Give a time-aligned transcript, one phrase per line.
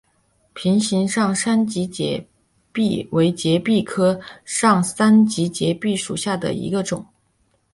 [0.55, 2.25] 瓶形上三脊节
[2.73, 7.05] 蜱为节蜱科上三脊节蜱属下的一个种。